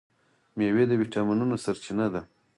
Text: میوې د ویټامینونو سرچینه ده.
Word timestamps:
میوې 0.57 0.83
د 0.87 0.91
ویټامینونو 1.01 1.55
سرچینه 1.63 2.07
ده. 2.13 2.21